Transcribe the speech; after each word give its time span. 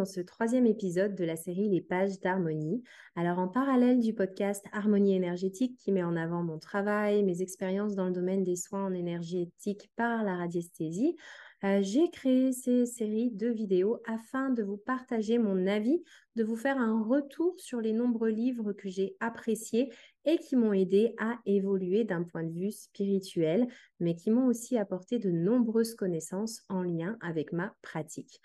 dans 0.00 0.06
ce 0.06 0.22
troisième 0.22 0.64
épisode 0.64 1.14
de 1.14 1.24
la 1.26 1.36
série 1.36 1.68
Les 1.68 1.82
pages 1.82 2.20
d'harmonie. 2.20 2.82
Alors 3.16 3.38
en 3.38 3.48
parallèle 3.48 4.00
du 4.00 4.14
podcast 4.14 4.64
Harmonie 4.72 5.14
énergétique 5.14 5.76
qui 5.76 5.92
met 5.92 6.02
en 6.02 6.16
avant 6.16 6.42
mon 6.42 6.58
travail, 6.58 7.22
mes 7.22 7.42
expériences 7.42 7.94
dans 7.96 8.06
le 8.06 8.12
domaine 8.12 8.42
des 8.42 8.56
soins 8.56 8.86
en 8.86 8.94
énergétique 8.94 9.90
par 9.96 10.24
la 10.24 10.36
radiesthésie, 10.36 11.16
euh, 11.64 11.80
j'ai 11.82 12.10
créé 12.10 12.52
ces 12.52 12.86
séries 12.86 13.30
de 13.30 13.48
vidéos 13.48 13.98
afin 14.06 14.48
de 14.48 14.62
vous 14.62 14.78
partager 14.78 15.36
mon 15.36 15.66
avis, 15.66 16.02
de 16.34 16.44
vous 16.44 16.56
faire 16.56 16.78
un 16.78 17.02
retour 17.02 17.54
sur 17.58 17.82
les 17.82 17.92
nombreux 17.92 18.30
livres 18.30 18.72
que 18.72 18.88
j'ai 18.88 19.18
appréciés 19.20 19.92
et 20.24 20.38
qui 20.38 20.56
m'ont 20.56 20.72
aidé 20.72 21.14
à 21.18 21.40
évoluer 21.44 22.04
d'un 22.04 22.22
point 22.22 22.44
de 22.44 22.58
vue 22.58 22.72
spirituel, 22.72 23.68
mais 23.98 24.14
qui 24.14 24.30
m'ont 24.30 24.46
aussi 24.46 24.78
apporté 24.78 25.18
de 25.18 25.30
nombreuses 25.30 25.94
connaissances 25.94 26.62
en 26.70 26.82
lien 26.82 27.18
avec 27.20 27.52
ma 27.52 27.74
pratique. 27.82 28.40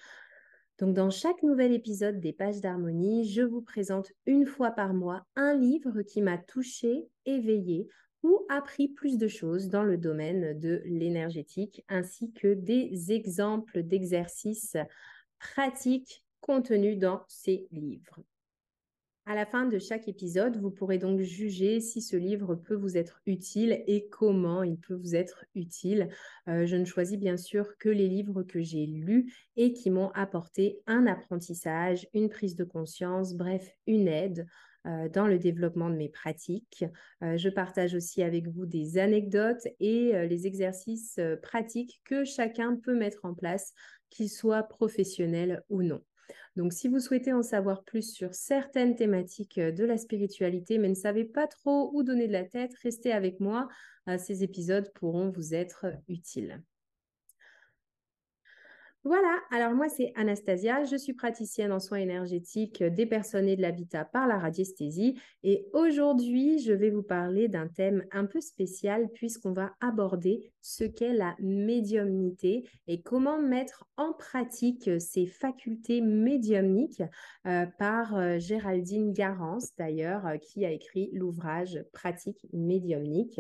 Donc 0.78 0.94
dans 0.94 1.10
chaque 1.10 1.42
nouvel 1.42 1.72
épisode 1.72 2.20
des 2.20 2.34
pages 2.34 2.60
d'harmonie, 2.60 3.30
je 3.30 3.42
vous 3.42 3.62
présente 3.62 4.12
une 4.26 4.46
fois 4.46 4.72
par 4.72 4.94
mois 4.94 5.26
un 5.36 5.54
livre 5.54 6.02
qui 6.02 6.22
m'a 6.22 6.38
touché, 6.38 7.08
éveillé 7.26 7.88
ou 8.24 8.46
appris 8.50 8.90
plus 8.90 9.18
de 9.18 9.28
choses 9.28 9.70
dans 9.70 9.84
le 9.84 9.98
domaine 9.98 10.60
de 10.60 10.82
l'énergétique, 10.86 11.84
ainsi 11.88 12.34
que 12.34 12.54
des 12.54 13.12
exemples 13.12 13.84
d'exercices 13.84 14.76
pratiques 15.40 16.24
contenus 16.42 16.98
dans 16.98 17.24
ces 17.28 17.68
livres. 17.72 18.20
À 19.28 19.34
la 19.34 19.48
fin 19.48 19.66
de 19.66 19.80
chaque 19.80 20.08
épisode, 20.08 20.58
vous 20.58 20.70
pourrez 20.70 21.00
donc 21.00 21.20
juger 21.20 21.80
si 21.80 22.00
ce 22.00 22.16
livre 22.16 22.54
peut 22.54 22.76
vous 22.76 22.96
être 22.96 23.24
utile 23.26 23.84
et 23.88 24.08
comment 24.08 24.62
il 24.62 24.78
peut 24.78 24.94
vous 24.94 25.16
être 25.16 25.46
utile. 25.56 26.10
Euh, 26.48 26.68
je 26.68 26.76
ne 26.76 26.86
choisis 26.86 27.18
bien 27.18 27.36
sûr 27.36 27.76
que 27.80 27.90
les 27.90 28.08
livres 28.08 28.44
que 28.44 28.62
j'ai 28.62 28.86
lus 28.86 29.34
et 29.56 29.74
qui 29.74 29.90
m'ont 29.90 30.12
apporté 30.12 30.80
un 30.86 31.08
apprentissage, 31.08 32.08
une 32.14 32.30
prise 32.30 32.56
de 32.56 32.64
conscience, 32.66 33.34
bref, 33.34 33.68
une 33.88 34.08
aide 34.08 34.46
euh, 34.86 35.10
dans 35.10 35.26
le 35.26 35.40
développement 35.40 35.90
de 35.90 35.96
mes 35.96 36.10
pratiques. 36.10 36.86
Euh, 37.24 37.36
je 37.36 37.50
partage 37.50 37.96
aussi 37.96 38.22
avec 38.22 38.48
vous 38.48 38.68
des 38.68 39.00
anecdotes 39.00 39.68
et 39.80 40.28
les 40.28 40.46
exercices 40.46 41.20
pratiques 41.42 42.00
que 42.06 42.26
chacun 42.26 42.76
peut 42.76 42.96
mettre 42.96 43.26
en 43.26 43.34
place, 43.34 43.74
qu'il 44.12 44.30
soit 44.30 44.62
professionnel 44.62 45.64
ou 45.70 45.82
non. 45.82 46.04
Donc, 46.56 46.74
si 46.74 46.88
vous 46.88 47.00
souhaitez 47.00 47.34
en 47.34 47.44
savoir 47.44 47.84
plus 47.84 48.14
sur 48.14 48.34
certaines 48.34 48.96
thématiques 48.96 49.58
euh, 49.58 49.72
de 49.72 49.84
la 49.84 49.98
spiritualité, 49.98 50.78
mais 50.78 50.90
ne 50.90 50.96
savez 50.96 51.26
pas 51.26 51.48
trop 51.48 51.92
où 51.94 52.04
donner 52.04 52.28
de 52.28 52.34
la 52.34 52.46
tête, 52.46 52.74
restez 52.82 53.12
avec 53.12 53.40
moi. 53.40 53.68
Euh, 54.08 54.18
ces 54.18 54.44
épisodes 54.44 54.92
pourront 54.94 55.30
vous 55.30 55.54
être 55.54 55.88
utiles. 56.08 56.62
Voilà, 59.08 59.38
alors 59.52 59.76
moi 59.76 59.88
c'est 59.88 60.12
Anastasia, 60.16 60.84
je 60.84 60.96
suis 60.96 61.14
praticienne 61.14 61.72
en 61.72 61.80
soins 61.80 62.00
énergétiques 62.00 62.82
des 62.82 63.06
personnes 63.06 63.48
et 63.48 63.56
de 63.56 63.62
l'habitat 63.62 64.04
par 64.04 64.26
la 64.26 64.40
radiesthésie. 64.40 65.22
Et 65.44 65.68
aujourd'hui 65.74 66.58
je 66.58 66.74
vais 66.74 66.90
vous 66.90 67.04
parler 67.04 67.48
d'un 67.48 67.68
thème 67.68 68.04
un 68.12 68.26
peu 68.26 68.42
spécial 68.42 69.08
puisqu'on 69.14 69.54
va 69.54 69.74
aborder 69.80 70.52
ce 70.62 70.86
qu'est 70.86 71.14
la 71.14 71.36
médiumnité 71.40 72.68
et 72.88 73.04
comment 73.04 73.40
mettre 73.40 73.86
en 73.98 74.14
pratique 74.14 74.90
ces 75.00 75.28
facultés 75.28 76.02
médiumniques 76.02 77.04
euh, 77.46 77.68
par 77.78 78.16
euh, 78.16 78.40
Géraldine 78.40 79.14
Garance 79.14 79.76
d'ailleurs 79.78 80.26
euh, 80.26 80.38
qui 80.38 80.66
a 80.66 80.72
écrit 80.72 81.12
l'ouvrage 81.14 81.86
Pratique 81.94 82.48
médiumnique. 82.54 83.40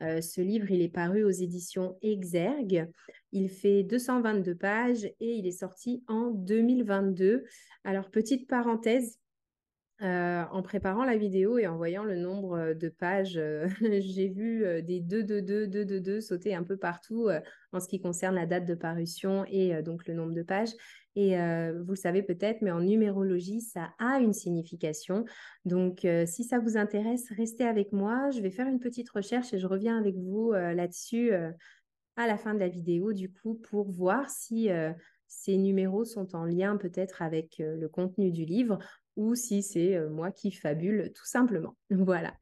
Ce 0.00 0.40
livre 0.40 0.70
il 0.70 0.82
est 0.82 0.88
paru 0.88 1.24
aux 1.24 1.30
éditions 1.30 1.96
Exergue. 2.02 2.88
Il 3.32 3.48
fait 3.48 3.82
222 3.82 4.54
pages 4.54 5.04
et 5.04 5.34
il 5.34 5.46
est 5.46 5.58
sorti 5.58 6.04
en 6.08 6.30
2022. 6.30 7.44
Alors, 7.84 8.10
petite 8.10 8.48
parenthèse, 8.48 9.18
euh, 10.02 10.44
en 10.50 10.62
préparant 10.62 11.04
la 11.04 11.16
vidéo 11.16 11.56
et 11.56 11.68
en 11.68 11.76
voyant 11.76 12.02
le 12.02 12.16
nombre 12.16 12.58
euh, 12.58 12.74
de 12.74 12.88
pages, 12.88 13.36
euh, 13.36 13.68
j'ai 14.00 14.28
vu 14.28 14.64
des 14.82 15.00
2, 15.00 15.22
2, 15.22 15.40
2, 15.40 15.66
2, 15.68 15.84
2, 15.84 16.00
2 16.00 16.20
sauter 16.20 16.54
un 16.54 16.64
peu 16.64 16.76
partout 16.76 17.28
en 17.72 17.80
ce 17.80 17.88
qui 17.88 18.00
concerne 18.00 18.34
la 18.34 18.46
date 18.46 18.66
de 18.66 18.74
parution 18.74 19.44
et 19.48 19.82
donc 19.82 20.06
le 20.06 20.14
nombre 20.14 20.32
de 20.32 20.42
pages. 20.42 20.72
Et 21.16 21.36
vous 21.36 21.90
le 21.90 21.96
savez 21.96 22.22
peut-être, 22.22 22.60
mais 22.60 22.72
en 22.72 22.80
numérologie, 22.80 23.60
ça 23.60 23.94
a 23.98 24.18
une 24.18 24.32
signification. 24.32 25.24
Donc, 25.64 26.06
si 26.26 26.42
ça 26.42 26.58
vous 26.58 26.76
intéresse, 26.76 27.30
restez 27.30 27.64
avec 27.64 27.92
moi. 27.92 28.30
Je 28.30 28.40
vais 28.40 28.50
faire 28.50 28.66
une 28.66 28.80
petite 28.80 29.10
recherche 29.10 29.52
et 29.54 29.58
je 29.58 29.66
reviens 29.66 29.96
avec 29.96 30.16
vous 30.16 30.52
là-dessus 30.52 31.32
à 32.16 32.26
la 32.26 32.36
fin 32.36 32.54
de 32.54 32.60
la 32.60 32.68
vidéo, 32.68 33.12
du 33.12 33.30
coup, 33.30 33.54
pour 33.54 33.90
voir 33.90 34.30
si 34.30 34.70
euh, 34.70 34.92
ces 35.26 35.56
numéros 35.56 36.04
sont 36.04 36.34
en 36.36 36.44
lien 36.44 36.76
peut-être 36.76 37.22
avec 37.22 37.60
euh, 37.60 37.76
le 37.76 37.88
contenu 37.88 38.30
du 38.30 38.44
livre 38.44 38.78
ou 39.16 39.34
si 39.34 39.62
c'est 39.62 39.96
euh, 39.96 40.08
moi 40.08 40.30
qui 40.30 40.50
fabule 40.50 41.12
tout 41.14 41.26
simplement. 41.26 41.76
Voilà. 41.90 42.34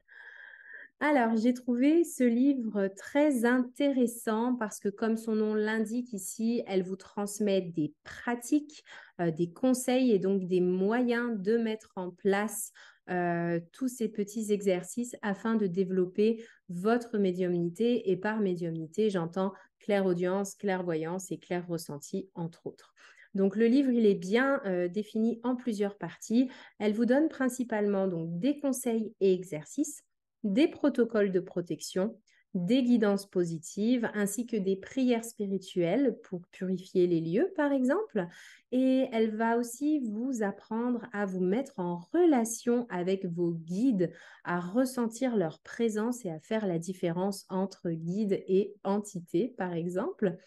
Alors, 1.05 1.35
j'ai 1.35 1.53
trouvé 1.53 2.05
ce 2.05 2.23
livre 2.23 2.87
très 2.95 3.43
intéressant 3.43 4.55
parce 4.55 4.79
que, 4.79 4.87
comme 4.87 5.17
son 5.17 5.35
nom 5.35 5.53
l'indique 5.53 6.13
ici, 6.13 6.63
elle 6.65 6.81
vous 6.81 6.95
transmet 6.95 7.59
des 7.59 7.93
pratiques, 8.05 8.85
des 9.19 9.51
conseils 9.51 10.11
et 10.11 10.19
donc 10.19 10.47
des 10.47 10.61
moyens 10.61 11.37
de 11.41 11.57
mettre 11.57 11.91
en 11.97 12.09
place 12.09 12.71
euh, 13.09 13.59
tous 13.73 13.89
ces 13.89 14.07
petits 14.07 14.53
exercices 14.53 15.17
afin 15.21 15.55
de 15.55 15.67
développer 15.67 16.41
votre 16.69 17.17
médiumnité. 17.17 18.09
Et 18.09 18.15
par 18.15 18.39
médiumnité, 18.39 19.09
j'entends 19.09 19.51
claire 19.79 20.05
audience, 20.05 20.55
clairvoyance 20.55 21.33
et 21.33 21.37
clair 21.37 21.67
ressenti, 21.67 22.29
entre 22.33 22.65
autres. 22.65 22.93
Donc 23.33 23.57
le 23.57 23.65
livre, 23.65 23.91
il 23.91 24.05
est 24.05 24.15
bien 24.15 24.61
euh, 24.65 24.87
défini 24.87 25.41
en 25.43 25.57
plusieurs 25.57 25.97
parties. 25.97 26.49
Elle 26.79 26.93
vous 26.93 27.05
donne 27.05 27.27
principalement 27.27 28.07
donc 28.07 28.39
des 28.39 28.57
conseils 28.61 29.13
et 29.19 29.33
exercices, 29.33 30.01
des 30.43 30.67
protocoles 30.67 31.31
de 31.31 31.39
protection, 31.39 32.15
des 32.53 32.83
guidances 32.83 33.25
positives 33.25 34.09
ainsi 34.13 34.45
que 34.45 34.57
des 34.57 34.75
prières 34.75 35.25
spirituelles 35.25 36.17
pour 36.23 36.45
purifier 36.51 37.07
les 37.07 37.19
lieux, 37.19 37.51
par 37.55 37.71
exemple. 37.71 38.27
Et 38.71 39.07
elle 39.11 39.35
va 39.35 39.57
aussi 39.57 39.99
vous 39.99 40.43
apprendre 40.43 41.07
à 41.13 41.25
vous 41.25 41.43
mettre 41.43 41.79
en 41.79 41.97
relation 42.13 42.85
avec 42.89 43.25
vos 43.25 43.53
guides, 43.53 44.11
à 44.43 44.59
ressentir 44.59 45.35
leur 45.35 45.59
présence 45.61 46.25
et 46.25 46.31
à 46.31 46.39
faire 46.39 46.67
la 46.67 46.77
différence 46.77 47.45
entre 47.49 47.89
guide 47.89 48.43
et 48.47 48.75
entité, 48.83 49.53
par 49.57 49.73
exemple. 49.73 50.37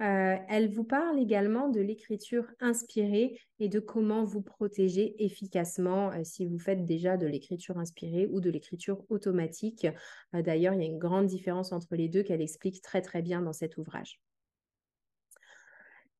Euh, 0.00 0.36
elle 0.48 0.70
vous 0.70 0.84
parle 0.84 1.18
également 1.18 1.68
de 1.68 1.80
l'écriture 1.80 2.46
inspirée 2.60 3.38
et 3.58 3.68
de 3.68 3.78
comment 3.78 4.24
vous 4.24 4.42
protéger 4.42 5.22
efficacement 5.24 6.10
euh, 6.12 6.24
si 6.24 6.46
vous 6.46 6.58
faites 6.58 6.84
déjà 6.84 7.16
de 7.16 7.26
l'écriture 7.26 7.78
inspirée 7.78 8.26
ou 8.30 8.40
de 8.40 8.50
l'écriture 8.50 9.04
automatique. 9.10 9.86
Euh, 10.34 10.42
d'ailleurs, 10.42 10.74
il 10.74 10.80
y 10.80 10.84
a 10.84 10.86
une 10.86 10.98
grande 10.98 11.26
différence 11.26 11.72
entre 11.72 11.94
les 11.94 12.08
deux 12.08 12.22
qu'elle 12.22 12.42
explique 12.42 12.82
très 12.82 13.02
très 13.02 13.22
bien 13.22 13.42
dans 13.42 13.52
cet 13.52 13.76
ouvrage. 13.76 14.20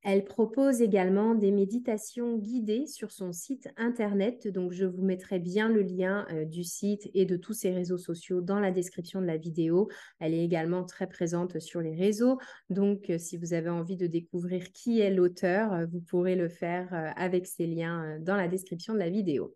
Elle 0.04 0.24
propose 0.24 0.82
également 0.82 1.36
des 1.36 1.52
méditations 1.52 2.36
guidées 2.36 2.86
sur 2.88 3.12
son 3.12 3.32
site 3.32 3.68
internet. 3.76 4.48
Donc, 4.48 4.72
je 4.72 4.84
vous 4.84 5.04
mettrai 5.04 5.38
bien 5.38 5.68
le 5.68 5.82
lien 5.82 6.26
euh, 6.32 6.44
du 6.44 6.64
site 6.64 7.08
et 7.14 7.24
de 7.24 7.36
tous 7.36 7.52
ses 7.52 7.70
réseaux 7.70 7.98
sociaux 7.98 8.40
dans 8.40 8.58
la 8.58 8.72
description 8.72 9.20
de 9.20 9.26
la 9.26 9.36
vidéo. 9.36 9.88
Elle 10.18 10.34
est 10.34 10.44
également 10.44 10.82
très 10.82 11.06
présente 11.06 11.60
sur 11.60 11.80
les 11.80 11.94
réseaux. 11.94 12.38
Donc, 12.68 13.10
euh, 13.10 13.18
si 13.18 13.36
vous 13.36 13.54
avez 13.54 13.70
envie 13.70 13.96
de 13.96 14.08
découvrir 14.08 14.72
qui 14.72 14.98
est 14.98 15.10
l'auteur, 15.10 15.72
euh, 15.72 15.86
vous 15.86 16.00
pourrez 16.00 16.34
le 16.34 16.48
faire 16.48 17.12
avec 17.16 17.46
ces 17.46 17.66
liens 17.66 18.18
dans 18.20 18.36
la 18.36 18.48
description 18.48 18.94
de 18.94 18.98
la 18.98 19.08
vidéo. 19.08 19.54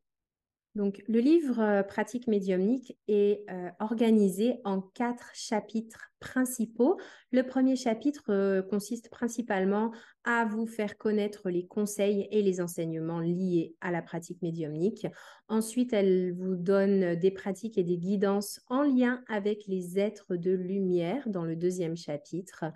Donc, 0.76 1.02
le 1.08 1.20
livre 1.20 1.58
euh, 1.58 1.82
Pratique 1.82 2.26
médiumnique 2.26 2.98
est 3.08 3.46
euh, 3.50 3.70
organisé 3.80 4.60
en 4.62 4.82
quatre 4.82 5.30
chapitres 5.32 6.10
principaux. 6.20 7.00
Le 7.32 7.44
premier 7.44 7.76
chapitre 7.76 8.24
euh, 8.28 8.60
consiste 8.60 9.08
principalement 9.08 9.90
à 10.24 10.44
vous 10.44 10.66
faire 10.66 10.98
connaître 10.98 11.48
les 11.48 11.66
conseils 11.66 12.28
et 12.30 12.42
les 12.42 12.60
enseignements 12.60 13.20
liés 13.20 13.74
à 13.80 13.90
la 13.90 14.02
pratique 14.02 14.42
médiumnique. 14.42 15.06
Ensuite, 15.48 15.94
elle 15.94 16.34
vous 16.34 16.56
donne 16.56 17.14
des 17.14 17.30
pratiques 17.30 17.78
et 17.78 17.84
des 17.84 17.96
guidances 17.96 18.60
en 18.68 18.82
lien 18.82 19.22
avec 19.28 19.62
les 19.66 19.98
êtres 19.98 20.36
de 20.36 20.50
lumière 20.50 21.26
dans 21.26 21.44
le 21.44 21.56
deuxième 21.56 21.96
chapitre. 21.96 22.66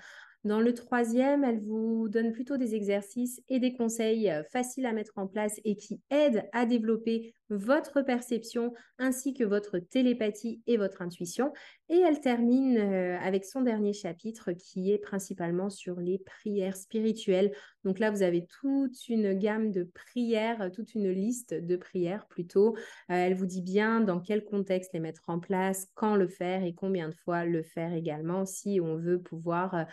Dans 0.45 0.61
le 0.61 0.73
troisième, 0.73 1.45
elle 1.45 1.61
vous 1.61 2.09
donne 2.09 2.33
plutôt 2.33 2.57
des 2.57 2.75
exercices 2.75 3.43
et 3.51 3.61
des 3.61 3.75
conseils 3.75 4.31
euh, 4.31 4.43
faciles 4.45 4.87
à 4.87 4.93
mettre 4.95 5.13
en 5.17 5.27
place 5.27 5.61
et 5.65 5.77
qui 5.77 6.01
aident 6.09 6.49
à 6.53 6.65
développer 6.65 7.35
votre 7.51 8.01
perception 8.01 8.73
ainsi 8.99 9.35
que 9.35 9.45
votre 9.45 9.79
télépathie 9.79 10.63
et 10.67 10.79
votre 10.79 11.03
intuition. 11.03 11.53
Et 11.93 11.99
elle 11.99 12.21
termine 12.21 12.79
euh, 12.79 13.19
avec 13.19 13.45
son 13.45 13.63
dernier 13.63 13.93
chapitre 13.93 14.53
qui 14.53 14.93
est 14.93 14.99
principalement 14.99 15.71
sur 15.71 15.99
les 15.99 16.19
prières 16.19 16.77
spirituelles. 16.77 17.53
Donc 17.83 17.99
là, 17.99 18.13
vous 18.13 18.23
avez 18.23 18.47
toute 18.47 19.09
une 19.09 19.35
gamme 19.35 19.73
de 19.73 19.83
prières, 19.83 20.71
toute 20.73 20.95
une 20.95 21.11
liste 21.11 21.53
de 21.53 21.77
prières 21.77 22.29
plutôt. 22.29 22.77
Euh, 22.77 23.15
elle 23.15 23.35
vous 23.35 23.47
dit 23.47 23.61
bien 23.61 24.01
dans 24.01 24.21
quel 24.21 24.45
contexte 24.45 24.93
les 24.95 25.01
mettre 25.01 25.25
en 25.27 25.41
place, 25.41 25.89
quand 25.95 26.15
le 26.15 26.29
faire 26.29 26.63
et 26.63 26.75
combien 26.75 27.09
de 27.09 27.15
fois 27.25 27.45
le 27.45 27.65
faire 27.65 27.93
également 27.93 28.47
si 28.47 28.81
on 28.81 28.97
veut 28.97 29.21
pouvoir 29.21 29.85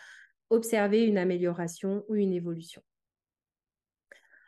observer 0.52 1.04
une 1.04 1.18
amélioration 1.18 2.06
ou 2.10 2.16
une 2.16 2.32
évolution. 2.32 2.84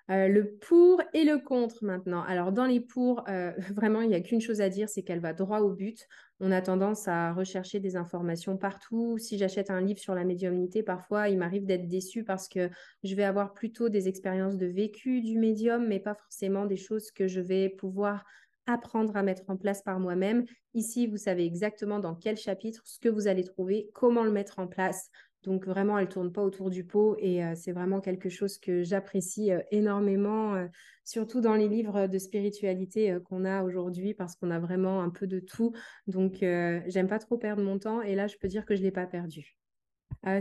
Le 0.09 0.57
pour 0.57 1.01
et 1.13 1.23
le 1.23 1.37
contre 1.37 1.83
maintenant. 1.83 2.23
Alors 2.23 2.51
dans 2.51 2.65
les 2.65 2.79
pour, 2.79 3.23
vraiment, 3.75 4.01
il 4.01 4.09
n'y 4.09 4.15
a 4.15 4.21
qu'une 4.21 4.41
chose 4.41 4.59
à 4.61 4.69
dire, 4.69 4.89
c'est 4.89 5.03
qu'elle 5.03 5.19
va 5.19 5.33
droit 5.33 5.59
au 5.59 5.71
but. 5.71 6.07
On 6.39 6.51
a 6.51 6.61
tendance 6.61 7.07
à 7.07 7.33
rechercher 7.33 7.79
des 7.79 7.95
informations 7.95 8.57
partout. 8.57 9.17
Si 9.17 9.37
j'achète 9.37 9.69
un 9.69 9.81
livre 9.81 9.99
sur 9.99 10.15
la 10.15 10.23
médiumnité, 10.23 10.83
parfois, 10.83 11.29
il 11.29 11.37
m'arrive 11.37 11.65
d'être 11.65 11.87
déçue 11.87 12.23
parce 12.23 12.47
que 12.47 12.69
je 13.03 13.13
vais 13.13 13.25
avoir 13.25 13.53
plutôt 13.53 13.89
des 13.89 14.07
expériences 14.07 14.57
de 14.57 14.65
vécu 14.65 15.21
du 15.21 15.37
médium, 15.37 15.85
mais 15.87 15.99
pas 15.99 16.15
forcément 16.15 16.65
des 16.65 16.77
choses 16.77 17.11
que 17.11 17.27
je 17.27 17.41
vais 17.41 17.69
pouvoir 17.69 18.23
apprendre 18.67 19.17
à 19.17 19.23
mettre 19.23 19.43
en 19.49 19.57
place 19.57 19.81
par 19.81 19.99
moi-même. 19.99 20.45
Ici, 20.73 21.07
vous 21.07 21.17
savez 21.17 21.45
exactement 21.45 21.99
dans 21.99 22.15
quel 22.15 22.37
chapitre, 22.37 22.81
ce 22.85 22.99
que 22.99 23.09
vous 23.09 23.27
allez 23.27 23.43
trouver, 23.43 23.89
comment 23.93 24.23
le 24.23 24.31
mettre 24.31 24.59
en 24.59 24.67
place. 24.67 25.09
Donc 25.43 25.65
vraiment, 25.65 25.97
elle 25.97 26.07
ne 26.07 26.11
tourne 26.11 26.31
pas 26.31 26.43
autour 26.43 26.69
du 26.69 26.83
pot 26.83 27.15
et 27.19 27.43
euh, 27.43 27.53
c'est 27.55 27.71
vraiment 27.71 28.01
quelque 28.01 28.29
chose 28.29 28.57
que 28.57 28.83
j'apprécie 28.83 29.51
euh, 29.51 29.61
énormément, 29.71 30.55
euh, 30.55 30.67
surtout 31.05 31.39
dans 31.39 31.53
les 31.53 31.69
livres 31.69 32.07
de 32.07 32.17
spiritualité 32.17 33.17
qu'on 33.23 33.45
a 33.45 33.63
aujourd'hui 33.63 34.13
parce 34.13 34.35
qu'on 34.35 34.51
a 34.51 34.59
vraiment 34.59 35.01
un 35.01 35.09
peu 35.09 35.27
de 35.27 35.39
tout. 35.39 35.73
Donc 36.07 36.39
j'aime 36.41 37.07
pas 37.07 37.19
trop 37.19 37.37
perdre 37.37 37.63
mon 37.63 37.79
temps 37.79 38.01
et 38.01 38.15
là, 38.15 38.27
je 38.27 38.35
peux 38.37 38.47
dire 38.47 38.65
que 38.65 38.75
je 38.75 38.81
ne 38.81 38.85
l'ai 38.85 38.91
pas 38.91 39.07
perdu. 39.07 39.57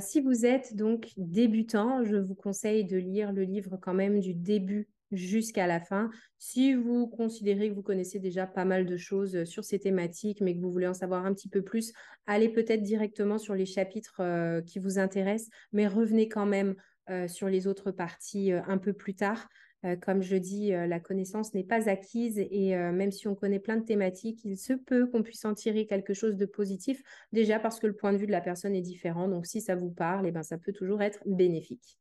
si 0.01 0.21
vous 0.21 0.45
êtes 0.45 0.77
donc 0.77 1.13
débutant, 1.17 2.05
je 2.05 2.17
vous 2.17 2.35
conseille 2.35 2.85
de 2.85 2.99
lire 2.99 3.33
le 3.33 3.45
livre 3.45 3.79
quand 3.81 3.95
même 3.95 4.21
du 4.21 4.35
début 4.35 4.89
jusqu'à 5.13 5.67
la 5.67 5.81
fin. 5.81 6.11
Si 6.39 6.75
vous 6.75 7.07
considérez 7.07 7.71
que 7.71 7.75
vous 7.75 7.83
connaissez 7.83 8.19
déjà 8.19 8.47
pas 8.47 8.65
mal 8.65 8.87
de 8.87 8.97
choses 8.97 9.37
euh, 9.37 9.45
sur 9.45 9.65
ces 9.65 9.79
thématiques, 9.79 10.41
mais 10.41 10.55
que 10.55 10.61
vous 10.61 10.71
voulez 10.71 10.87
en 10.87 10.95
savoir 10.95 11.25
un 11.27 11.35
petit 11.35 11.49
peu 11.49 11.63
plus, 11.63 11.93
allez 12.27 12.49
peut-être 12.49 12.83
directement 12.83 13.39
sur 13.39 13.55
les 13.55 13.67
chapitres 13.67 14.21
euh, 14.21 14.61
qui 14.63 14.79
vous 14.79 14.99
intéressent, 14.99 15.51
mais 15.73 15.87
revenez 15.87 16.29
quand 16.29 16.47
même 16.47 16.75
euh, 17.11 17.27
sur 17.29 17.49
les 17.49 17.67
autres 17.67 17.91
parties 17.91 18.53
un 18.53 18.79
peu 18.79 18.93
plus 18.93 19.15
tard. 19.15 19.49
comme 20.03 20.23
je 20.23 20.37
dis, 20.37 20.71
la 20.71 21.01
connaissance 21.01 21.55
n'est 21.55 21.65
pas 21.65 21.89
acquise 21.89 22.39
et 22.39 22.75
même 22.77 23.13
si 23.13 23.29
on 23.29 23.37
connaît 23.37 23.61
plein 23.61 23.77
de 23.77 23.85
thématiques, 23.85 24.45
il 24.45 24.59
se 24.59 24.73
peut 24.73 25.07
qu'on 25.07 25.23
puisse 25.23 25.45
en 25.45 25.55
tirer 25.55 25.87
quelque 25.87 26.15
chose 26.15 26.37
de 26.37 26.47
positif, 26.47 27.01
déjà 27.33 27.61
parce 27.61 27.79
que 27.79 27.87
le 27.87 27.95
point 27.95 28.13
de 28.13 28.19
vue 28.19 28.27
de 28.27 28.33
la 28.33 28.41
personne 28.41 28.75
est 28.75 28.83
différent. 28.83 29.29
Donc 29.29 29.47
si 29.47 29.61
ça 29.61 29.77
vous 29.77 29.91
parle, 29.91 30.27
eh 30.27 30.33
ben, 30.33 30.43
ça 30.43 30.59
peut 30.59 30.73
toujours 30.73 31.01
être 31.01 31.21
bénéfique. 31.27 31.99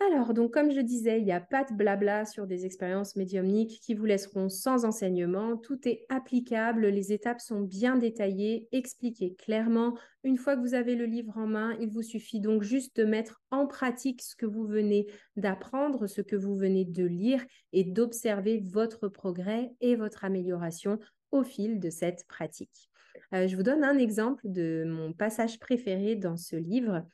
Alors, 0.00 0.34
donc, 0.34 0.52
comme 0.52 0.72
je 0.72 0.80
disais, 0.80 1.20
il 1.20 1.24
n'y 1.24 1.32
a 1.32 1.40
pas 1.40 1.64
de 1.64 1.72
blabla 1.72 2.24
sur 2.24 2.46
des 2.46 2.66
expériences 2.66 3.14
médiumniques 3.14 3.80
qui 3.80 3.94
vous 3.94 4.04
laisseront 4.04 4.48
sans 4.48 4.84
enseignement. 4.84 5.56
Tout 5.56 5.88
est 5.88 6.04
applicable, 6.08 6.88
les 6.88 7.12
étapes 7.12 7.40
sont 7.40 7.60
bien 7.60 7.96
détaillées, 7.96 8.68
expliquées 8.72 9.34
clairement. 9.34 9.96
Une 10.24 10.36
fois 10.36 10.56
que 10.56 10.60
vous 10.60 10.74
avez 10.74 10.96
le 10.96 11.06
livre 11.06 11.38
en 11.38 11.46
main, 11.46 11.76
il 11.80 11.90
vous 11.90 12.02
suffit 12.02 12.40
donc 12.40 12.62
juste 12.62 12.96
de 12.96 13.04
mettre 13.04 13.40
en 13.50 13.66
pratique 13.66 14.20
ce 14.20 14.34
que 14.34 14.46
vous 14.46 14.66
venez 14.66 15.06
d'apprendre, 15.36 16.06
ce 16.06 16.20
que 16.20 16.36
vous 16.36 16.56
venez 16.56 16.84
de 16.84 17.04
lire 17.04 17.44
et 17.72 17.84
d'observer 17.84 18.64
votre 18.66 19.08
progrès 19.08 19.72
et 19.80 19.94
votre 19.94 20.24
amélioration 20.24 20.98
au 21.30 21.44
fil 21.44 21.78
de 21.78 21.88
cette 21.88 22.26
pratique. 22.26 22.90
Euh, 23.32 23.46
je 23.46 23.56
vous 23.56 23.62
donne 23.62 23.84
un 23.84 23.98
exemple 23.98 24.42
de 24.44 24.84
mon 24.86 25.12
passage 25.12 25.58
préféré 25.60 26.16
dans 26.16 26.36
ce 26.36 26.56
livre 26.56 27.06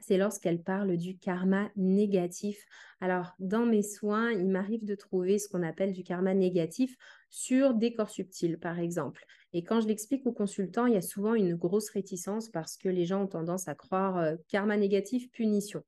c'est 0.00 0.16
lorsqu'elle 0.16 0.62
parle 0.62 0.96
du 0.96 1.16
karma 1.16 1.70
négatif. 1.76 2.64
Alors, 3.00 3.34
dans 3.38 3.66
mes 3.66 3.82
soins, 3.82 4.30
il 4.32 4.48
m'arrive 4.48 4.84
de 4.84 4.94
trouver 4.94 5.38
ce 5.38 5.48
qu'on 5.48 5.62
appelle 5.62 5.92
du 5.92 6.02
karma 6.02 6.34
négatif 6.34 6.96
sur 7.30 7.74
des 7.74 7.94
corps 7.94 8.10
subtils, 8.10 8.58
par 8.58 8.78
exemple. 8.78 9.24
Et 9.52 9.64
quand 9.64 9.80
je 9.80 9.88
l'explique 9.88 10.26
aux 10.26 10.32
consultants, 10.32 10.86
il 10.86 10.94
y 10.94 10.98
a 10.98 11.02
souvent 11.02 11.34
une 11.34 11.54
grosse 11.54 11.90
réticence 11.90 12.48
parce 12.48 12.76
que 12.76 12.88
les 12.88 13.06
gens 13.06 13.22
ont 13.22 13.28
tendance 13.28 13.68
à 13.68 13.74
croire 13.74 14.18
euh, 14.18 14.36
karma 14.48 14.76
négatif, 14.76 15.30
punition. 15.30 15.82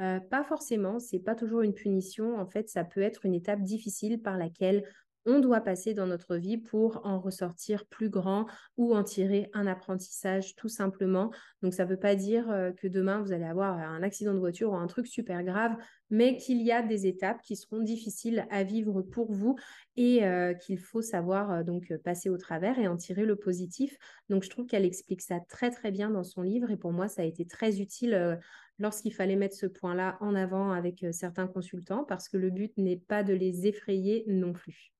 Euh, 0.00 0.18
pas 0.18 0.42
forcément, 0.42 0.98
c'est 0.98 1.20
pas 1.20 1.34
toujours 1.34 1.60
une 1.60 1.74
punition. 1.74 2.36
En 2.38 2.46
fait, 2.46 2.68
ça 2.68 2.84
peut 2.84 3.02
être 3.02 3.26
une 3.26 3.34
étape 3.34 3.62
difficile 3.62 4.20
par 4.20 4.36
laquelle 4.36 4.84
on 5.26 5.40
doit 5.40 5.60
passer 5.60 5.94
dans 5.94 6.06
notre 6.06 6.36
vie 6.36 6.58
pour 6.58 7.00
en 7.04 7.18
ressortir 7.18 7.86
plus 7.86 8.10
grand 8.10 8.46
ou 8.76 8.94
en 8.94 9.02
tirer 9.02 9.50
un 9.54 9.66
apprentissage 9.66 10.54
tout 10.54 10.68
simplement. 10.68 11.30
Donc 11.62 11.74
ça 11.74 11.84
ne 11.84 11.90
veut 11.90 11.98
pas 11.98 12.14
dire 12.14 12.50
euh, 12.50 12.72
que 12.72 12.86
demain 12.86 13.20
vous 13.20 13.32
allez 13.32 13.44
avoir 13.44 13.78
un 13.78 14.02
accident 14.02 14.34
de 14.34 14.38
voiture 14.38 14.72
ou 14.72 14.76
un 14.76 14.86
truc 14.86 15.06
super 15.06 15.42
grave, 15.42 15.76
mais 16.10 16.36
qu'il 16.36 16.60
y 16.62 16.72
a 16.72 16.82
des 16.82 17.06
étapes 17.06 17.40
qui 17.42 17.56
seront 17.56 17.80
difficiles 17.80 18.46
à 18.50 18.64
vivre 18.64 19.02
pour 19.02 19.32
vous 19.32 19.56
et 19.96 20.24
euh, 20.24 20.52
qu'il 20.54 20.78
faut 20.78 21.02
savoir 21.02 21.50
euh, 21.50 21.62
donc 21.62 21.96
passer 22.04 22.28
au 22.28 22.36
travers 22.36 22.78
et 22.78 22.86
en 22.86 22.96
tirer 22.96 23.24
le 23.24 23.36
positif. 23.36 23.96
Donc 24.28 24.44
je 24.44 24.50
trouve 24.50 24.66
qu'elle 24.66 24.84
explique 24.84 25.22
ça 25.22 25.40
très 25.48 25.70
très 25.70 25.90
bien 25.90 26.10
dans 26.10 26.24
son 26.24 26.42
livre 26.42 26.70
et 26.70 26.76
pour 26.76 26.92
moi 26.92 27.08
ça 27.08 27.22
a 27.22 27.24
été 27.24 27.46
très 27.46 27.80
utile 27.80 28.38
lorsqu'il 28.78 29.14
fallait 29.14 29.36
mettre 29.36 29.56
ce 29.56 29.66
point-là 29.66 30.18
en 30.20 30.34
avant 30.34 30.72
avec 30.72 31.04
certains 31.12 31.46
consultants 31.46 32.04
parce 32.04 32.28
que 32.28 32.36
le 32.36 32.50
but 32.50 32.76
n'est 32.76 32.98
pas 32.98 33.22
de 33.22 33.32
les 33.32 33.66
effrayer 33.66 34.24
non 34.26 34.52
plus. 34.52 34.93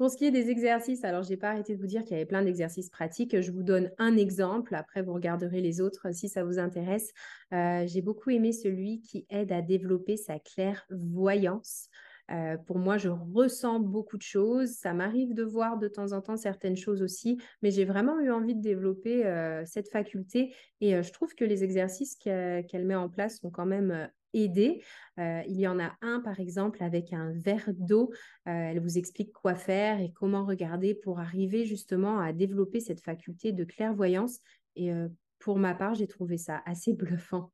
Pour 0.00 0.10
ce 0.10 0.16
qui 0.16 0.24
est 0.24 0.30
des 0.30 0.48
exercices, 0.48 1.04
alors 1.04 1.24
je 1.24 1.28
n'ai 1.28 1.36
pas 1.36 1.50
arrêté 1.50 1.76
de 1.76 1.78
vous 1.78 1.86
dire 1.86 2.04
qu'il 2.04 2.12
y 2.12 2.14
avait 2.14 2.24
plein 2.24 2.42
d'exercices 2.42 2.88
pratiques. 2.88 3.38
Je 3.38 3.52
vous 3.52 3.62
donne 3.62 3.90
un 3.98 4.16
exemple. 4.16 4.74
Après, 4.74 5.02
vous 5.02 5.12
regarderez 5.12 5.60
les 5.60 5.82
autres 5.82 6.14
si 6.14 6.30
ça 6.30 6.42
vous 6.42 6.58
intéresse. 6.58 7.12
Euh, 7.52 7.86
j'ai 7.86 8.00
beaucoup 8.00 8.30
aimé 8.30 8.52
celui 8.52 9.02
qui 9.02 9.26
aide 9.28 9.52
à 9.52 9.60
développer 9.60 10.16
sa 10.16 10.38
clairvoyance. 10.38 11.90
Euh, 12.30 12.56
pour 12.56 12.78
moi, 12.78 12.96
je 12.96 13.10
ressens 13.10 13.78
beaucoup 13.80 14.16
de 14.16 14.22
choses. 14.22 14.70
Ça 14.70 14.94
m'arrive 14.94 15.34
de 15.34 15.42
voir 15.42 15.76
de 15.76 15.86
temps 15.86 16.12
en 16.12 16.22
temps 16.22 16.38
certaines 16.38 16.78
choses 16.78 17.02
aussi, 17.02 17.38
mais 17.60 17.70
j'ai 17.70 17.84
vraiment 17.84 18.18
eu 18.20 18.30
envie 18.30 18.54
de 18.54 18.62
développer 18.62 19.26
euh, 19.26 19.66
cette 19.66 19.90
faculté 19.90 20.54
et 20.80 21.02
je 21.02 21.12
trouve 21.12 21.34
que 21.34 21.44
les 21.44 21.62
exercices 21.62 22.16
qu'elle 22.16 22.86
met 22.86 22.94
en 22.94 23.10
place 23.10 23.38
sont 23.40 23.50
quand 23.50 23.66
même 23.66 24.08
aider. 24.32 24.82
Euh, 25.18 25.42
il 25.48 25.58
y 25.58 25.66
en 25.66 25.78
a 25.78 25.92
un, 26.02 26.20
par 26.20 26.40
exemple, 26.40 26.82
avec 26.82 27.12
un 27.12 27.32
verre 27.32 27.70
d'eau. 27.74 28.10
Euh, 28.46 28.50
elle 28.50 28.80
vous 28.80 28.98
explique 28.98 29.32
quoi 29.32 29.54
faire 29.54 30.00
et 30.00 30.12
comment 30.12 30.44
regarder 30.44 30.94
pour 30.94 31.20
arriver 31.20 31.66
justement 31.66 32.20
à 32.20 32.32
développer 32.32 32.80
cette 32.80 33.00
faculté 33.00 33.52
de 33.52 33.64
clairvoyance. 33.64 34.40
Et 34.76 34.92
euh, 34.92 35.08
pour 35.38 35.58
ma 35.58 35.74
part, 35.74 35.94
j'ai 35.94 36.06
trouvé 36.06 36.36
ça 36.36 36.62
assez 36.66 36.92
bluffant. 36.94 37.52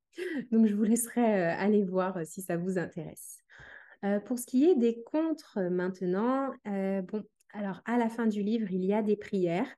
Donc, 0.51 0.67
je 0.67 0.75
vous 0.75 0.85
laisserai 0.85 1.45
aller 1.45 1.85
voir 1.85 2.25
si 2.25 2.43
ça 2.43 2.57
vous 2.57 2.79
intéresse. 2.79 3.39
pour 4.25 4.39
ce 4.39 4.47
qui 4.47 4.65
est 4.65 4.77
des 4.77 5.03
contres 5.03 5.59
maintenant, 5.71 6.53
bon, 6.65 7.23
alors 7.53 7.83
à 7.85 7.99
la 7.99 8.09
fin 8.09 8.27
du 8.27 8.43
livre, 8.43 8.71
il 8.71 8.85
y 8.85 8.95
a 8.95 9.03
des 9.03 9.17
prières. 9.17 9.69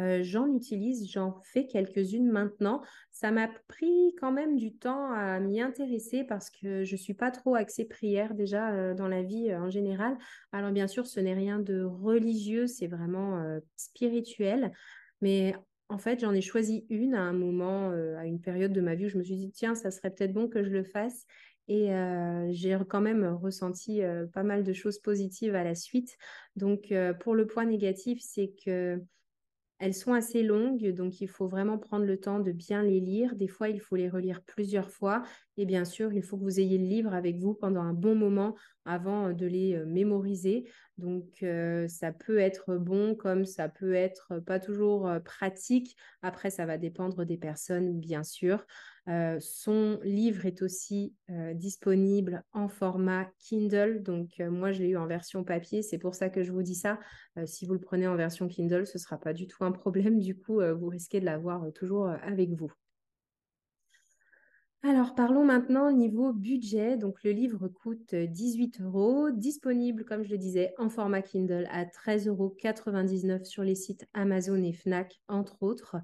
Euh, 0.00 0.22
j'en 0.22 0.46
utilise, 0.46 1.10
j'en 1.10 1.40
fais 1.44 1.66
quelques-unes 1.66 2.30
maintenant. 2.30 2.82
Ça 3.10 3.30
m'a 3.30 3.48
pris 3.68 4.14
quand 4.18 4.32
même 4.32 4.56
du 4.56 4.74
temps 4.74 5.12
à 5.12 5.40
m'y 5.40 5.60
intéresser 5.60 6.24
parce 6.24 6.48
que 6.50 6.84
je 6.84 6.92
ne 6.92 6.98
suis 6.98 7.14
pas 7.14 7.30
trop 7.30 7.54
axée 7.54 7.84
prière 7.84 8.34
déjà 8.34 8.72
euh, 8.72 8.94
dans 8.94 9.08
la 9.08 9.22
vie 9.22 9.50
euh, 9.50 9.60
en 9.60 9.70
général. 9.70 10.16
Alors 10.52 10.72
bien 10.72 10.88
sûr, 10.88 11.06
ce 11.06 11.20
n'est 11.20 11.34
rien 11.34 11.58
de 11.58 11.82
religieux, 11.82 12.66
c'est 12.66 12.86
vraiment 12.86 13.60
spirituel. 13.76 14.72
Mais 15.20 15.54
en 15.88 15.98
fait, 15.98 16.20
j'en 16.20 16.32
ai 16.32 16.40
choisi 16.40 16.86
une 16.88 17.14
à 17.14 17.22
un 17.22 17.32
moment, 17.32 17.90
à 17.90 18.24
une 18.24 18.40
période 18.40 18.72
de 18.72 18.80
ma 18.80 18.94
vie 18.94 19.06
où 19.06 19.08
je 19.08 19.18
me 19.18 19.24
suis 19.24 19.36
dit, 19.36 19.50
tiens, 19.50 19.74
ça 19.74 19.90
serait 19.90 20.10
peut-être 20.10 20.32
bon 20.32 20.48
que 20.48 20.62
je 20.62 20.70
le 20.70 20.84
fasse. 20.84 21.26
Et 21.68 21.90
j'ai 22.50 22.76
quand 22.88 23.00
même 23.00 23.24
ressenti 23.24 24.00
pas 24.32 24.42
mal 24.42 24.64
de 24.64 24.72
choses 24.72 24.98
positives 24.98 25.54
à 25.54 25.64
la 25.64 25.74
suite. 25.74 26.16
Donc, 26.56 26.92
pour 27.20 27.34
le 27.34 27.46
point 27.46 27.64
négatif, 27.64 28.18
c'est 28.22 28.52
que 28.64 29.00
elles 29.80 29.94
sont 29.94 30.12
assez 30.12 30.42
longues, 30.42 30.86
donc 30.92 31.22
il 31.22 31.28
faut 31.28 31.48
vraiment 31.48 31.78
prendre 31.78 32.04
le 32.04 32.20
temps 32.20 32.38
de 32.38 32.52
bien 32.52 32.82
les 32.82 33.00
lire. 33.00 33.34
Des 33.34 33.48
fois, 33.48 33.70
il 33.70 33.80
faut 33.80 33.96
les 33.96 34.10
relire 34.10 34.42
plusieurs 34.42 34.90
fois. 34.90 35.22
Et 35.56 35.64
bien 35.64 35.86
sûr, 35.86 36.12
il 36.12 36.22
faut 36.22 36.36
que 36.36 36.42
vous 36.42 36.60
ayez 36.60 36.76
le 36.76 36.84
livre 36.84 37.14
avec 37.14 37.38
vous 37.38 37.54
pendant 37.54 37.80
un 37.80 37.94
bon 37.94 38.14
moment 38.14 38.54
avant 38.84 39.32
de 39.32 39.46
les 39.46 39.74
euh, 39.74 39.86
mémoriser. 39.86 40.70
Donc, 40.98 41.42
euh, 41.42 41.88
ça 41.88 42.12
peut 42.12 42.38
être 42.38 42.76
bon 42.76 43.14
comme 43.14 43.46
ça 43.46 43.70
peut 43.70 43.94
être 43.94 44.38
pas 44.40 44.60
toujours 44.60 45.08
euh, 45.08 45.18
pratique. 45.18 45.96
Après, 46.20 46.50
ça 46.50 46.66
va 46.66 46.76
dépendre 46.76 47.24
des 47.24 47.38
personnes, 47.38 47.98
bien 47.98 48.22
sûr. 48.22 48.66
Son 49.40 49.98
livre 50.04 50.46
est 50.46 50.62
aussi 50.62 51.14
disponible 51.54 52.44
en 52.52 52.68
format 52.68 53.26
Kindle. 53.38 54.02
Donc, 54.02 54.38
moi, 54.38 54.72
je 54.72 54.82
l'ai 54.82 54.90
eu 54.90 54.96
en 54.96 55.06
version 55.06 55.44
papier. 55.44 55.82
C'est 55.82 55.98
pour 55.98 56.14
ça 56.14 56.28
que 56.28 56.42
je 56.42 56.52
vous 56.52 56.62
dis 56.62 56.74
ça. 56.74 56.98
si 57.44 57.66
vous 57.66 57.74
le 57.74 57.80
prenez 57.80 58.06
en 58.06 58.16
version 58.16 58.48
Kindle, 58.48 58.86
ce 58.86 58.98
ne 58.98 59.00
sera 59.00 59.18
pas 59.18 59.32
du 59.32 59.46
tout 59.46 59.64
un 59.64 59.72
problème. 59.72 60.20
Du 60.20 60.36
coup, 60.36 60.60
vous 60.60 60.88
risquez 60.88 61.20
de 61.20 61.24
l'avoir 61.24 61.72
toujours 61.72 62.08
avec 62.08 62.50
vous. 62.50 62.70
Alors, 64.82 65.14
parlons 65.14 65.44
maintenant 65.44 65.92
niveau 65.92 66.32
budget. 66.32 66.96
Donc, 66.96 67.22
le 67.22 67.32
livre 67.32 67.68
coûte 67.68 68.14
18 68.14 68.80
euros, 68.80 69.30
disponible, 69.30 70.06
comme 70.06 70.22
je 70.24 70.30
le 70.30 70.38
disais, 70.38 70.72
en 70.78 70.88
format 70.88 71.20
Kindle 71.20 71.68
à 71.70 71.84
13,99 71.84 72.28
euros 72.28 73.44
sur 73.44 73.62
les 73.62 73.74
sites 73.74 74.08
Amazon 74.14 74.62
et 74.62 74.72
Fnac, 74.72 75.20
entre 75.28 75.62
autres. 75.62 75.96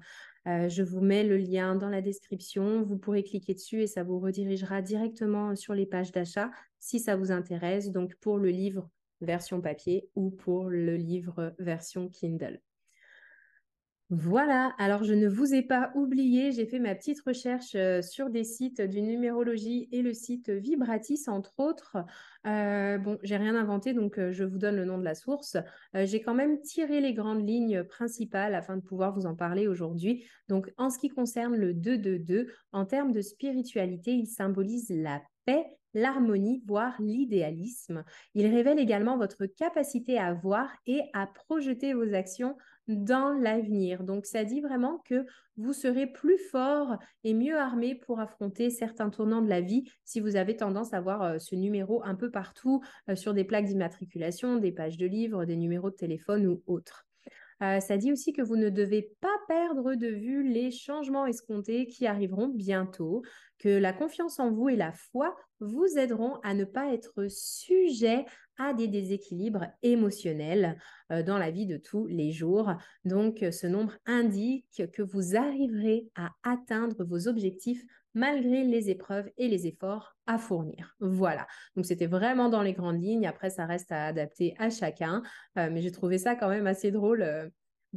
Euh, 0.47 0.69
je 0.69 0.81
vous 0.81 1.01
mets 1.01 1.23
le 1.23 1.37
lien 1.37 1.75
dans 1.75 1.89
la 1.89 2.01
description. 2.01 2.81
Vous 2.81 2.97
pourrez 2.97 3.23
cliquer 3.23 3.53
dessus 3.53 3.81
et 3.81 3.87
ça 3.87 4.03
vous 4.03 4.19
redirigera 4.19 4.81
directement 4.81 5.55
sur 5.55 5.73
les 5.73 5.85
pages 5.85 6.11
d'achat 6.11 6.51
si 6.79 6.99
ça 6.99 7.15
vous 7.15 7.31
intéresse. 7.31 7.91
Donc, 7.91 8.15
pour 8.15 8.37
le 8.37 8.49
livre 8.49 8.89
version 9.19 9.61
papier 9.61 10.09
ou 10.15 10.29
pour 10.29 10.69
le 10.69 10.95
livre 10.95 11.53
version 11.59 12.07
Kindle. 12.07 12.61
Voilà, 14.09 14.73
alors 14.77 15.03
je 15.03 15.13
ne 15.13 15.27
vous 15.27 15.53
ai 15.53 15.61
pas 15.61 15.91
oublié, 15.93 16.53
j'ai 16.53 16.65
fait 16.65 16.79
ma 16.79 16.95
petite 16.95 17.19
recherche 17.19 17.75
euh, 17.75 18.01
sur 18.01 18.29
des 18.29 18.45
sites 18.45 18.79
d'une 18.79 19.07
numérologie 19.07 19.89
et 19.91 20.01
le 20.01 20.13
site 20.13 20.49
Vibratis, 20.49 21.27
entre 21.27 21.53
autres. 21.57 21.97
Euh, 22.45 22.97
bon, 22.99 23.17
j'ai 23.23 23.35
rien 23.35 23.53
inventé, 23.53 23.91
donc 23.91 24.17
euh, 24.17 24.31
je 24.31 24.45
vous 24.45 24.59
donne 24.59 24.77
le 24.77 24.85
nom 24.85 24.97
de 24.97 25.03
la 25.03 25.13
source. 25.13 25.57
j'ai 25.93 26.21
quand 26.21 26.33
même 26.33 26.61
tiré 26.61 27.01
les 27.01 27.13
grandes 27.13 27.45
lignes 27.45 27.83
principales 27.83 28.55
afin 28.55 28.77
de 28.77 28.81
pouvoir 28.81 29.13
vous 29.13 29.25
en 29.25 29.35
parler 29.35 29.67
aujourd'hui. 29.67 30.23
Donc, 30.47 30.71
en 30.77 30.89
ce 30.89 30.99
qui 30.99 31.09
concerne 31.09 31.57
le 31.57 31.73
222, 31.73 32.47
en 32.71 32.85
termes 32.85 33.11
de 33.11 33.19
spiritualité, 33.19 34.11
il 34.11 34.27
symbolise 34.27 34.89
la 34.89 35.21
paix, 35.43 35.65
l'harmonie, 35.93 36.63
voire 36.65 36.95
l'idéalisme. 37.01 38.05
Il 38.35 38.47
révèle 38.47 38.79
également 38.79 39.17
votre 39.17 39.45
capacité 39.47 40.17
à 40.17 40.33
voir 40.33 40.69
et 40.85 41.01
à 41.13 41.27
projeter 41.27 41.93
vos 41.93 42.13
actions 42.13 42.55
dans 42.87 43.33
l'avenir. 43.33 44.03
Donc, 44.03 44.25
ça 44.25 44.43
dit 44.43 44.61
vraiment 44.61 45.01
que 45.05 45.25
vous 45.57 45.73
serez 45.73 46.07
plus 46.07 46.37
fort 46.37 46.97
et 47.23 47.33
mieux 47.33 47.57
armé 47.57 47.95
pour 47.95 48.19
affronter 48.19 48.69
certains 48.69 49.09
tournants 49.09 49.41
de 49.41 49.49
la 49.49 49.61
vie 49.61 49.89
si 50.05 50.19
vous 50.19 50.35
avez 50.35 50.55
tendance 50.55 50.93
à 50.93 51.01
voir 51.01 51.23
euh, 51.23 51.39
ce 51.39 51.55
numéro 51.55 52.03
un 52.03 52.15
peu 52.15 52.31
partout 52.31 52.81
euh, 53.09 53.15
sur 53.15 53.33
des 53.33 53.43
plaques 53.43 53.65
d'immatriculation, 53.65 54.57
des 54.57 54.71
pages 54.71 54.97
de 54.97 55.05
livres, 55.05 55.45
des 55.45 55.57
numéros 55.57 55.89
de 55.89 55.95
téléphone 55.95 56.47
ou 56.47 56.61
autres. 56.67 57.07
Euh, 57.63 57.79
ça 57.79 57.97
dit 57.97 58.11
aussi 58.11 58.33
que 58.33 58.43
vous 58.43 58.55
ne 58.55 58.69
devez 58.69 59.15
pas 59.19 59.35
perdre 59.47 59.95
de 59.95 60.07
vue 60.07 60.47
les 60.47 60.69
changements 60.69 61.25
escomptés 61.25 61.87
qui 61.87 62.05
arriveront 62.05 62.49
bientôt, 62.49 63.23
que 63.57 63.69
la 63.69 63.93
confiance 63.93 64.39
en 64.39 64.51
vous 64.51 64.69
et 64.69 64.75
la 64.75 64.91
foi 64.91 65.35
vous 65.59 65.97
aideront 65.97 66.35
à 66.43 66.53
ne 66.53 66.65
pas 66.65 66.93
être 66.93 67.27
sujet 67.29 68.25
à 68.57 68.73
des 68.73 68.87
déséquilibres 68.87 69.67
émotionnels 69.83 70.77
euh, 71.11 71.23
dans 71.23 71.37
la 71.37 71.51
vie 71.51 71.65
de 71.65 71.77
tous 71.77 72.07
les 72.07 72.31
jours. 72.31 72.73
Donc, 73.05 73.45
ce 73.51 73.67
nombre 73.67 73.93
indique 74.05 74.83
que 74.91 75.01
vous 75.01 75.35
arriverez 75.35 76.07
à 76.15 76.31
atteindre 76.43 77.03
vos 77.03 77.27
objectifs 77.27 77.83
malgré 78.17 78.63
les 78.63 78.89
épreuves 78.89 79.29
et 79.37 79.47
les 79.47 79.67
efforts 79.67 80.15
à 80.25 80.39
fournir. 80.39 80.95
Voilà. 80.99 81.45
Donc 81.75 81.85
c'était 81.85 82.07
vraiment 82.07 82.49
dans 82.49 82.63
les 82.63 82.73
grandes 82.73 83.01
lignes. 83.01 83.27
Après, 83.27 83.51
ça 83.51 83.65
reste 83.65 83.91
à 83.91 84.07
adapter 84.07 84.55
à 84.57 84.71
chacun. 84.71 85.21
Euh, 85.57 85.69
mais 85.71 85.81
j'ai 85.81 85.91
trouvé 85.91 86.17
ça 86.17 86.35
quand 86.35 86.49
même 86.49 86.65
assez 86.65 86.89
drôle 86.89 87.21
euh, 87.21 87.47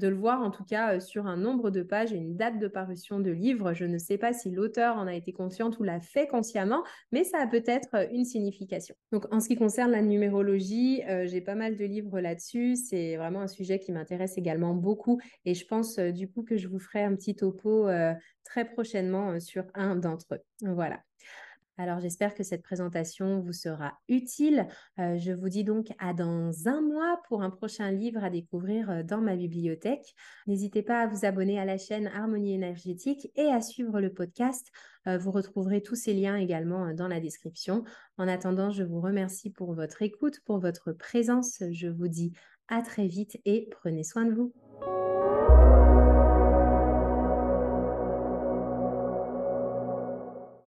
de 0.01 0.09
le 0.09 0.17
voir, 0.17 0.43
en 0.43 0.51
tout 0.51 0.65
cas, 0.65 0.97
euh, 0.97 1.01
sur 1.01 1.27
un 1.27 1.37
nombre 1.37 1.71
de 1.71 1.83
pages 1.83 2.13
et 2.13 2.17
une 2.17 2.37
date 2.37 2.59
de 2.59 2.67
parution 2.67 3.21
de 3.21 3.31
livre. 3.31 3.73
Je 3.75 3.85
ne 3.85 3.99
sais 3.99 4.19
pas 4.19 4.33
si 4.33 4.51
l'auteur 4.51 4.97
en 4.97 5.07
a 5.07 5.15
été 5.15 5.33
consciente 5.33 5.79
ou 5.79 5.85
l'a 5.85 6.01
fait 6.01 6.27
consciemment, 6.27 6.83
mais 7.13 7.23
ça 7.23 7.39
a 7.39 7.47
peut-être 7.47 8.09
une 8.13 8.25
signification. 8.25 8.95
Donc 9.13 9.33
en 9.33 9.39
ce 9.39 9.49
qui 9.49 9.57
concerne 9.57 9.93
la 9.93 10.03
numérologie, 10.03 11.03
j'ai 11.25 11.41
pas 11.41 11.55
mal 11.55 11.77
de 11.77 11.85
livres 11.85 12.21
là-dessus. 12.21 12.77
C'est 12.77 13.17
vraiment 13.17 13.43
un 13.43 13.49
sujet 13.49 13.79
qui 13.79 13.93
m'intéresse 13.93 14.37
également 14.39 14.75
beaucoup 14.75 15.21
et 15.45 15.55
je 15.55 15.67
pense 15.67 15.99
du 15.99 16.31
coup 16.31 16.43
que 16.43 16.57
je 16.57 16.69
vous 16.69 16.79
ferai 16.79 17.03
un 17.03 17.15
petit 17.15 17.37
topo 17.37 17.89
très 18.45 18.65
prochainement 18.65 19.39
sur 19.41 19.65
un 19.75 19.97
d'entre 19.97 20.35
eux. 20.35 20.43
Voilà. 20.63 21.01
Alors 21.81 21.99
j'espère 21.99 22.35
que 22.35 22.43
cette 22.43 22.63
présentation 22.63 23.41
vous 23.41 23.55
sera 23.55 23.95
utile. 24.07 24.67
Euh, 24.99 25.17
je 25.17 25.33
vous 25.33 25.49
dis 25.49 25.65
donc 25.65 25.87
à 25.99 26.13
dans 26.13 26.69
un 26.69 26.83
mois 26.83 27.23
pour 27.27 27.43
un 27.43 27.49
prochain 27.49 27.91
livre 27.91 28.23
à 28.23 28.29
découvrir 28.29 28.91
euh, 28.91 29.03
dans 29.03 29.23
ma 29.23 29.35
bibliothèque. 29.35 30.15
N'hésitez 30.47 30.83
pas 30.83 31.01
à 31.01 31.07
vous 31.07 31.25
abonner 31.25 31.59
à 31.59 31.65
la 31.65 31.79
chaîne 31.79 32.09
Harmonie 32.09 32.53
énergétique 32.53 33.31
et 33.35 33.47
à 33.47 33.63
suivre 33.63 33.99
le 33.99 34.13
podcast. 34.13 34.67
Euh, 35.07 35.17
vous 35.17 35.31
retrouverez 35.31 35.83
tous 35.83 35.95
ces 35.95 36.13
liens 36.13 36.37
également 36.37 36.93
dans 36.93 37.09
la 37.09 37.19
description. 37.19 37.83
En 38.19 38.29
attendant, 38.29 38.71
je 38.71 38.83
vous 38.83 39.01
remercie 39.01 39.49
pour 39.49 39.73
votre 39.73 40.03
écoute, 40.03 40.41
pour 40.45 40.59
votre 40.59 40.93
présence. 40.93 41.63
Je 41.73 41.89
vous 41.89 42.09
dis 42.09 42.35
à 42.69 42.83
très 42.83 43.07
vite 43.07 43.41
et 43.47 43.71
prenez 43.71 44.05
soin 44.05 44.27
de 44.27 44.35
vous. 44.35 44.53